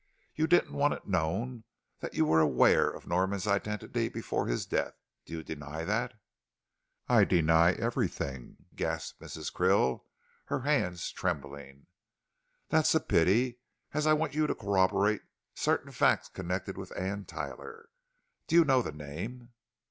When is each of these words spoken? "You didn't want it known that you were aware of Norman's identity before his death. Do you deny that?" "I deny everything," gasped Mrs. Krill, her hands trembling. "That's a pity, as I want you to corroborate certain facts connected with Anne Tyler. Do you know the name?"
"You 0.33 0.47
didn't 0.47 0.73
want 0.73 0.95
it 0.95 1.05
known 1.05 1.63
that 1.99 2.15
you 2.15 2.25
were 2.25 2.39
aware 2.39 2.89
of 2.89 3.05
Norman's 3.05 3.45
identity 3.45 4.09
before 4.09 4.47
his 4.47 4.65
death. 4.65 4.95
Do 5.25 5.33
you 5.33 5.43
deny 5.43 5.83
that?" 5.85 6.15
"I 7.07 7.23
deny 7.23 7.73
everything," 7.73 8.65
gasped 8.73 9.21
Mrs. 9.21 9.53
Krill, 9.53 10.05
her 10.45 10.61
hands 10.61 11.11
trembling. 11.11 11.85
"That's 12.69 12.95
a 12.95 12.99
pity, 12.99 13.59
as 13.93 14.07
I 14.07 14.13
want 14.13 14.33
you 14.33 14.47
to 14.47 14.55
corroborate 14.55 15.21
certain 15.53 15.91
facts 15.91 16.29
connected 16.29 16.79
with 16.79 16.91
Anne 16.97 17.25
Tyler. 17.25 17.87
Do 18.47 18.55
you 18.55 18.65
know 18.65 18.81
the 18.81 18.91
name?" 18.93 19.51